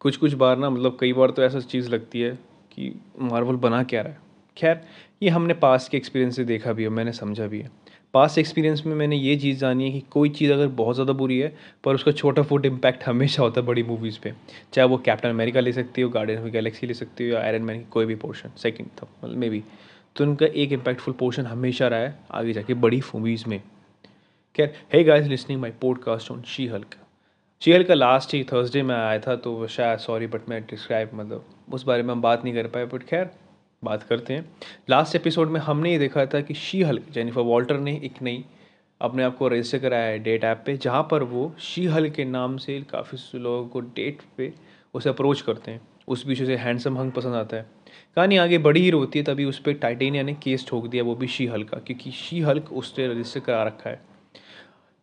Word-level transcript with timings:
कुछ 0.00 0.16
कुछ 0.16 0.34
बार 0.34 0.58
ना 0.58 0.70
मतलब 0.70 0.96
कई 1.00 1.12
बार 1.12 1.30
तो 1.30 1.42
ऐसा 1.42 1.60
चीज़ 1.60 1.88
लगती 1.90 2.20
है 2.20 2.30
कि 2.72 2.92
मार्वल 3.20 3.56
बना 3.56 3.82
क्या 3.82 4.02
रहा 4.02 4.12
है। 4.12 4.18
खैर, 4.56 4.80
ये 5.22 5.30
हमने 5.30 5.54
पास 5.54 5.88
के 5.88 5.96
एक्सपीरियंस 5.96 6.36
से 6.36 6.44
देखा 6.44 6.72
भी 6.72 6.82
है, 6.82 6.88
मैंने 6.88 7.12
समझा 7.12 7.46
भी 7.46 7.60
है। 7.60 7.70
पास 8.14 8.38
एक्सपीरियंस 8.38 8.82
में 8.86 8.94
मैंने 8.94 9.16
ये 9.16 9.36
चीज़ 9.36 9.58
जानी 9.58 9.84
है 9.84 9.90
कि 9.92 10.00
कोई 10.10 10.28
चीज़ 10.28 10.52
अगर 10.52 10.68
बहुत 10.78 10.94
ज़्यादा 10.94 11.12
बुरी 11.12 11.38
है, 11.38 11.52
पर 11.84 11.94
उसका 11.94 12.12
छोटा 12.12 12.42
फुट 12.42 12.66
इम्पैक्ट 12.66 13.04
हमेशा 13.04 13.42
होता 13.42 13.60
है 13.60 13.66
बड़ी 13.66 13.82
मूवीज़ 13.82 14.18
पे। 14.22 14.32
चाहे 14.72 14.88
वो 14.88 14.98
कैप्टन 14.98 15.28
अमेरिका 15.28 15.60
ले 15.60 15.72
सकती 15.72 16.02
हो 16.02 16.08
गार्डियन 16.08 16.42
ऑफ़ 16.42 16.48
गैलेक्सी 16.48 16.86
ले 16.86 16.94
सकती 16.94 17.24
हो, 17.24 17.30
या 17.30 17.40
आयरन 17.40 17.62
मैन 17.62 17.78
की 17.78 17.86
कोई 17.90 18.06
भी 18.06 18.14
पोर्शन 18.16 18.56
सेकेंड 18.56 18.88
था 18.98 19.08
मतलब 19.24 19.36
मे 19.36 19.50
बी 19.50 19.62
तो 20.16 20.24
उनका 20.24 20.46
एक 20.46 20.72
इम्पैक्टफुल 20.72 21.14
पोर्शन 21.14 21.46
हमेशा 21.46 21.88
रहा 21.88 22.00
है, 22.00 22.18
आगे 22.30 22.52
जाके 22.52 22.74
बड़ी 22.76 23.00
मूवीज़ 23.14 23.44
में। 23.48 23.60
खैर 24.56 24.74
है 24.94 25.04
guys 25.04 25.26
listening 25.26 25.60
my 25.60 25.70
podcast 25.80 26.30
on 26.30 26.42
She 26.46 26.66
Hulk 26.66 26.96
She 27.62 27.72
Hulk 27.72 27.86
का 27.86 27.94
लास्ट 27.94 28.32
ही 28.34 28.42
थर्सडे 28.44 28.82
में 28.82 28.94
आया 28.94 29.18
था 29.18 29.34
तो 29.36 29.66
शायद 29.66 29.98
सॉरी 29.98 30.26
बट 30.26 30.48
मैं 30.48 30.60
डिस्क्राइब 30.62 31.10
मतलब 31.14 31.72
उस 31.72 31.82
बारे 31.84 32.02
में 32.02 32.12
हम 32.14 32.20
बात 32.22 32.44
नहीं 32.44 32.54
कर 32.54 32.66
पाए 32.66 32.84
बट 32.84 33.02
खैर, 33.02 33.28
बात 33.82 34.02
करते 34.02 34.34
हैं। 34.34 34.44
लास्ट 34.90 35.16
एपिसोड 35.16 35.50
में 35.50 35.60
हमने 35.60 35.92
ये 35.92 35.98
देखा 35.98 36.24
था 36.26 36.40
कि 36.40 36.54
शी 36.54 36.82
हल्क 36.82 37.10
जेनिफर 37.12 37.40
वॉल्टर 37.40 37.78
ने 37.78 37.94
एक 38.04 38.22
नई 38.22 38.44
अपने 39.00 39.22
आप 39.22 39.36
को 39.36 39.48
रजिस्टर 39.48 39.78
कराया 39.78 40.06
है 40.06 40.18
डेट 40.18 40.44
ऐप 40.44 40.62
पे, 40.66 40.76
जहाँ 40.76 41.02
पर 41.10 41.22
वो 41.22 41.52
शी 41.58 41.86
हल्क 41.86 42.14
के 42.14 42.24
नाम 42.24 42.56
से 42.56 42.80
काफ़ी 42.90 43.38
लोगों 43.38 43.68
को 43.68 43.80
डेट 43.80 44.22
पे 44.36 44.52
उसे 44.94 45.10
अप्रोच 45.10 45.40
करते 45.40 45.70
हैं। 45.70 45.80
उस 46.08 46.26
बीच 46.26 46.42
उसे 46.42 46.56
हैंडसम 46.56 46.98
हंग 46.98 47.12
पसंद 47.12 47.34
आता 47.34 47.56
है। 47.56 47.66
कहानी 48.16 48.36
आगे 48.36 48.58
बड़ी 48.58 48.80
ही 48.80 48.90
रोती 48.90 49.18
है, 49.18 49.24
तभी 49.24 49.44
उस 49.44 49.58
पर 49.58 49.72
टाइटेनिया 49.72 50.22
ने 50.22 50.34
केस 50.34 50.66
ठोक 50.68 50.86
दिया, 50.86 51.02
वो 51.02 51.14
भी 51.14 51.26
शी 51.26 51.46
हल्क 51.46 51.68
का, 51.68 51.78
क्योंकि 51.78 52.10
शी 52.10 52.40
हल्क 52.40 52.72
उसने 52.72 53.08
रजिस्टर 53.08 53.40
करा 53.40 53.62
रखा 53.62 53.90
है। 53.90 54.00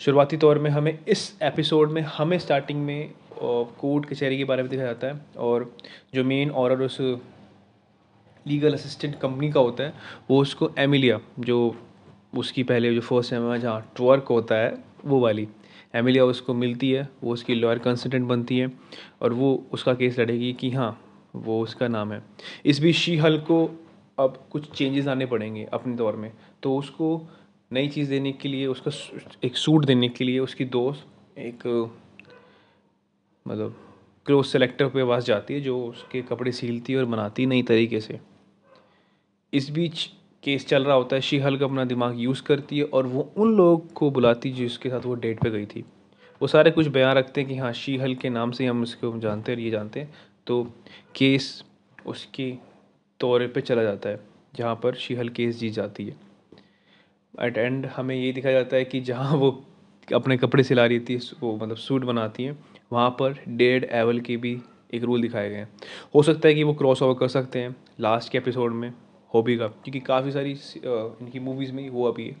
शुरुआती 0.00 0.36
तौर 0.36 0.58
में 0.58 0.70
हमें 0.70 0.98
इस 1.08 1.38
एपिसोड 1.42 1.90
में, 1.90 2.00
हमें 2.02 2.38
स्टार्टिंग 2.38 2.82
में 2.84 3.10
कोर्ट 3.40 4.04
कचहरी 4.06 4.36
के 4.38 4.44
बारे 4.44 4.62
में 4.62 4.70
दिखाया 4.70 4.86
जाता 4.86 5.06
है 5.06 5.20
और 5.38 5.72
जो 6.14 6.24
मेन 6.24 6.50
और 6.50 6.82
उस 6.82 6.98
लीगल 7.00 8.74
असिस्टेंट 8.74 9.18
कंपनी 9.20 9.50
का 9.52 9.60
होता 9.60 9.84
है, 9.84 9.92
वो 10.30 10.40
उसको 10.40 10.70
एमिलिया 10.78 11.18
जो 11.38 11.74
उसकी 12.36 12.62
पहले 12.62 12.94
जो 12.94 13.00
फ़र्स्ट 13.00 13.32
एम 13.32 13.50
है 13.52 13.58
जहाँ 13.60 13.92
ट्वर्क 13.96 14.26
होता 14.30 14.54
है, 14.54 14.74
वो 15.04 15.20
वाली। 15.20 15.48
एमिलिया 15.94 16.24
उसको 16.24 16.54
मिलती 16.54 16.90
है, 16.90 17.08
वो 17.24 17.32
उसकी 17.32 17.54
लॉयर 17.54 17.78
कंसल्टेंट 17.78 18.26
बनती 18.28 18.58
है 18.58 18.70
और 19.22 19.32
वो 19.32 19.52
उसका 19.72 19.94
केस 19.94 20.18
लड़ेगी 20.18 20.52
कि 20.52 20.70
हाँ 20.70 20.90
वो 21.36 21.60
उसका 21.62 21.88
नाम 21.88 22.12
है। 22.12 22.22
इस 22.66 22.80
बीच 22.80 22.96
शी 22.96 23.16
हल 23.16 23.38
को 23.40 23.64
अब 24.18 24.42
कुछ 24.50 24.70
चेंजेस 24.70 25.08
आने 25.08 25.26
पड़ेंगे 25.26 25.64
अपने 25.72 25.96
दौर 25.96 26.16
में। 26.16 26.32
तो 26.62 26.76
उसको 26.76 27.20
नई 27.70 27.88
चीज़ 27.88 28.10
देने 28.10 28.32
के 28.32 28.48
लिए, 28.48 28.66
उसका 28.66 28.90
एक 29.44 29.56
सूट 29.56 29.84
देने 29.84 30.08
के 30.08 30.24
लिए 30.24 30.38
उसकी 30.38 30.64
दोस्त 30.66 31.38
एक 31.38 31.66
मतलब 33.46 33.76
क्लोथ 34.26 34.44
सेलेक्टर 34.44 34.88
के 34.88 35.04
पास 35.04 35.24
जाती 35.24 35.54
है, 35.54 35.60
जो 35.60 35.84
उसके 35.86 36.22
कपड़े 36.22 36.52
सीलती 36.52 36.92
है 36.92 36.98
और 36.98 37.04
बनाती 37.06 37.42
है 37.42 37.48
नई 37.48 37.62
तरीके 37.62 38.00
से। 38.00 38.18
इस 39.52 39.70
बीच 39.70 40.04
केस 40.42 40.66
चल 40.66 40.84
रहा 40.84 40.96
होता 40.96 41.16
है 41.16 41.22
शी 41.22 41.38
हल्क 41.38 41.62
अपना 41.62 41.84
दिमाग 41.84 42.20
यूज़ 42.20 42.42
करती 42.42 42.78
है 42.78 42.84
और 42.84 43.06
वो 43.06 43.28
उन 43.36 43.56
लोग 43.56 43.92
को 43.92 44.10
बुलाती 44.10 44.50
जिसके 44.52 44.90
साथ 44.90 45.06
वो 45.06 45.14
डेट 45.16 45.42
पे 45.42 45.50
गई 45.50 45.66
थी। 45.66 45.84
वो 46.40 46.48
सारे 46.48 46.70
कुछ 46.70 46.86
बयान 46.86 47.16
रखते 47.16 47.40
हैं 47.40 47.50
कि 47.50 47.56
हाँ 47.56 47.72
शी 47.72 47.96
हल 47.96 48.14
के 48.14 48.28
नाम 48.28 48.50
से 48.50 48.66
हम 48.66 48.82
उसको 48.82 49.18
जानते 49.18 49.52
हैं 49.52 49.58
ये 49.58 49.70
जानते 49.70 50.00
हैं। 50.00 50.14
तो 50.46 50.62
केस 51.16 51.64
उसके 52.06 52.52
तौर 53.20 53.46
पे 53.46 53.60
चला 53.60 53.82
जाता 53.82 54.08
है, 54.08 54.20
जहाँ 54.54 54.74
पर 54.82 54.94
शी 54.94 55.14
हल 55.14 55.28
केस 55.28 55.58
जीत 55.58 55.72
जाती 55.72 56.04
है। 56.04 56.27
एट 57.34 57.58
एंड 57.58 57.86
हमें 57.86 58.14
यही 58.14 58.32
दिखाया 58.32 58.54
जाता 58.54 58.76
है 58.76 58.84
कि 58.84 59.00
जहाँ 59.00 59.36
वो 59.36 59.50
अपने 60.08 60.36
कपड़े 60.36 60.62
सिला 60.64 60.86
रही 60.86 61.00
थी, 61.00 61.16
वो 61.40 61.54
मतलब 61.56 61.76
सूट 61.76 62.04
बनाती 62.04 62.44
हैं, 62.44 62.58
वहाँ 62.92 63.10
पर 63.10 63.38
डेड 63.48 63.84
एवल 63.92 64.20
के 64.20 64.36
भी 64.36 64.58
एक 64.94 65.02
रूल 65.04 65.22
दिखाए 65.22 65.50
गए 65.50 65.56
हैं। 65.56 65.68
हो 66.14 66.22
सकता 66.22 66.48
है 66.48 66.54
कि 66.54 66.62
वो 66.62 66.74
क्रॉस 66.74 67.02
ओवर 67.02 67.14
कर 67.14 67.28
सकते 67.28 67.58
हैं 67.58 67.74
लास्ट 68.00 68.32
के 68.32 68.38
एपिसोड 68.38 68.72
में, 68.72 68.92
हॉबी 69.34 69.56
का, 69.56 69.66
क्योंकि 69.66 70.00
काफ़ी 70.00 70.32
सारी 70.32 70.50
इनकी 70.50 71.40
मूवीज़ 71.40 71.72
में 71.72 71.88
हुआ 71.88 72.12
भी 72.12 72.28
है। 72.28 72.36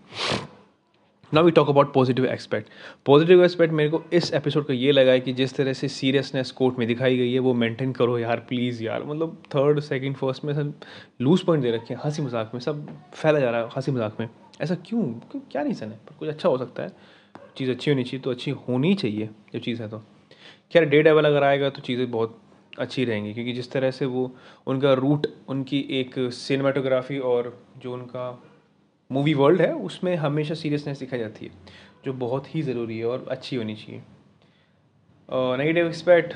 ना 1.32 1.40
we 1.40 1.50
talk 1.50 1.68
about 1.68 1.92
positive 1.92 2.26
expect 2.26 2.68
positive 3.06 3.42
expect 3.44 3.74
मेरे 3.74 3.90
को 3.90 4.02
इस 4.12 4.32
एपिसोड 4.34 4.66
का 4.66 4.74
ये 4.74 4.92
लगा 4.92 5.12
है 5.12 5.20
कि 5.20 5.32
जिस 5.32 5.54
तरह 5.54 5.72
से 5.72 5.88
सीरियसनेस 5.88 6.50
कोर्ट 6.50 6.78
में 6.78 6.86
दिखाई 6.88 7.16
गई 7.16 7.32
है, 7.32 7.38
वो 7.38 7.54
मेंटेन 7.54 7.92
करो 7.92 8.18
यार 8.18 8.40
प्लीज़ 8.48 8.82
यार। 8.84 9.04
मतलब 9.04 9.36
थर्ड 9.54 9.80
सेकंड 9.80 10.16
फ़र्स्ट 10.16 10.44
में 10.44 10.52
सब 10.54 10.72
लूज 11.20 11.42
पॉइंट 11.42 11.62
दे 11.64 11.70
रखे 11.70 11.94
हैं, 11.94 12.00
हँसी 12.04 12.22
मज़ाक 12.22 12.50
में, 12.54 12.60
सब 12.60 12.86
फैला 13.14 13.40
जा 13.40 13.50
रहा 13.50 13.60
है 13.60 13.68
हँसी 13.76 13.92
मज़ाक 13.92 14.16
में। 14.20 14.28
ऐसा 14.60 14.74
क्यों? 14.76 15.02
क्यों? 15.02 15.40
क्या 15.52 15.62
रीज़न 15.62 15.86
है? 15.86 15.98
पर 15.98 16.14
कुछ 16.18 16.28
अच्छा 16.28 16.48
हो 16.48 16.58
सकता 16.58 16.82
है। 16.82 16.92
चीज़ 17.56 17.70
अच्छी 17.70 17.90
होनी 17.90 18.04
चाहिए 18.04 18.22
तो 18.22 18.30
अच्छी 18.30 18.50
होनी 18.68 18.94
चाहिए 18.94 19.28
जब 19.52 19.60
चीज़ 19.60 19.82
है 19.82 19.88
तो। 19.88 20.02
खैर 20.72 20.84
डे 20.84 21.02
डेवल 21.02 21.24
अगर 21.24 21.44
आएगा 21.44 21.70
तो 21.70 21.82
चीज़ें 21.82 22.10
बहुत 22.10 22.38
अच्छी 22.78 23.04
रहेंगी, 23.04 23.32
क्योंकि 23.34 23.52
जिस 23.52 23.70
तरह 23.72 23.90
से 23.90 24.06
वो 24.06 24.30
उनका 24.66 24.92
रूट 24.94 25.26
उनकी 25.48 25.86
एक 25.90 26.14
सिनेमाटोग्राफी 26.18 27.18
और 27.18 27.56
जो 27.78 27.92
उनका 27.92 28.30
मूवी 29.10 29.34
वर्ल्ड 29.34 29.60
है 29.60 29.72
उसमें 29.74 30.14
हमेशा 30.16 30.54
सीरियसनेस 30.54 30.98
दिखाई 30.98 31.18
जाती 31.18 31.46
है 31.46 31.52
जो 32.04 32.12
बहुत 32.14 32.54
ही 32.54 32.62
ज़रूरी 32.62 32.98
है 32.98 33.04
और 33.06 33.26
अच्छी 33.30 33.56
होनी 33.56 33.74
चाहिए। 33.76 34.02
नेगेटिव 35.58 35.86
एक्सपेक्ट 35.86 36.34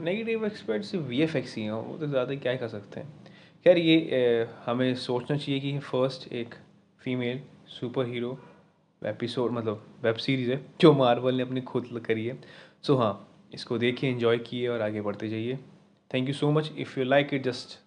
नेगेटिव 0.00 0.46
एक्सपेक्ट 0.46 0.84
सिर्फ़ 0.84 1.04
वी 1.06 1.20
एफ़ 1.22 1.36
एक्स 1.36 1.56
ही 1.56 1.62
हैं 1.62 1.72
वो 1.72 1.96
तो 1.98 2.06
ज़्यादा 2.06 2.34
क्या 2.36 2.54
कर 2.56 2.68
सकते 2.68 3.00
हैं। 3.00 3.08
खैर 3.66 3.78
ये 3.78 3.96
ए, 3.96 4.46
हमें 4.66 4.94
सोचना 4.96 5.36
चाहिए 5.36 5.60
कि 5.60 5.78
फ़र्स्ट 5.80 6.32
एक 6.32 6.54
फीमेल 7.00 7.40
सुपर 7.70 8.06
हीरो 8.06 8.38
एपिसोड 9.02 9.52
मतलब 9.52 9.86
वेब 10.04 10.16
सीरीज़ 10.16 10.50
है 10.50 10.60
जो 10.80 10.92
मार्वल 10.92 11.34
ने 11.34 11.42
अपनी 11.42 11.60
खुद 11.62 12.02
करी 12.06 12.26
है। 12.26 12.34
सो 12.82 12.92
so, 12.92 12.98
हाँ 13.00 13.28
इसको 13.54 13.78
देखिए 13.78 14.10
इन्जॉय 14.10 14.38
किए 14.38 14.68
और 14.68 14.80
आगे 14.82 15.00
बढ़ते 15.00 15.28
जाइए। 15.28 15.58
Thank 16.10 16.28
you 16.28 16.34
so 16.34 16.50
much 16.52 16.72
if 16.78 16.98
you 16.98 17.04
like 17.04 17.34
it 17.34 17.42
just 17.42 17.78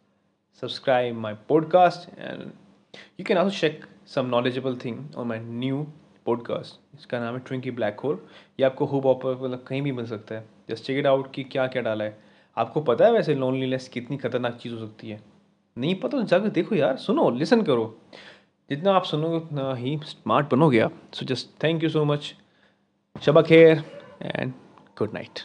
subscribe 0.62 1.16
my 1.16 1.34
podcast 1.50 2.10
and 2.20 2.52
you 2.96 3.24
can 3.24 3.38
also 3.38 3.60
check 3.60 3.86
some 4.08 4.26
knowledgeable 4.26 4.76
thing 4.76 5.06
on 5.18 5.28
my 5.28 5.40
new 5.40 5.88
podcast 6.26 7.00
इसका 7.00 7.20
नाम 7.20 7.34
है 7.34 7.40
ट्विंकी 7.40 7.72
ब्लैक 7.72 8.00
होल 8.00 8.20
ये 8.60 8.66
आपको 8.66 8.86
होप 8.86 9.06
ऑप 9.06 9.26
मतलब 9.26 9.66
कहीं 9.68 9.82
भी 9.82 9.92
मिल 9.92 10.06
सकता 10.06 10.36
है। 10.36 10.50
जस्ट 10.70 10.84
चेक 10.84 10.98
इट 10.98 11.06
आउट 11.06 11.34
कि 11.34 11.44
क्या 11.44 11.68
क्या 11.68 11.82
डाला 11.82 12.04
है। 12.04 12.20
आपको 12.58 12.82
पता 12.82 13.06
है 13.06 13.12
वैसे 13.12 13.36
लोनलीनेस 13.36 13.88
कितनी 13.88 14.18
खतरनाक 14.18 14.56
चीज़ 14.56 14.74
हो 14.74 14.80
सकती 14.80 15.10
है? 15.10 15.22
नहीं 15.78 15.96
पता 15.96 16.18
तो 16.18 16.24
जाकर 16.24 16.50
देखो 16.50 16.76
यार। 16.76 16.98
सुनो 16.98 17.30
लिसन 17.30 17.62
करो। 17.62 18.02
जितना 18.70 18.94
आप 18.94 19.04
सुनोगे, 19.04 19.36
उतना 19.36 19.76
ही 19.76 20.00
स्मार्ट 20.06 20.52
बनोगे 20.52 20.80
आप। 20.80 20.94
So 21.14 21.26
just 21.26 21.64
thank 21.64 21.84
you 21.84 21.90
so 21.90 22.06
much 22.06 22.36
Shaba 23.22 23.42
Kher 23.42 23.84
and 24.22 24.54
good 25.02 25.14
night. 25.14 25.40